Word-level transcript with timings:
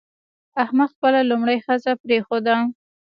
احمد 0.63 0.89
خپله 0.95 1.19
لومړۍ 1.31 1.57
ښځه 1.65 1.91
پرېښوده. 2.03 2.55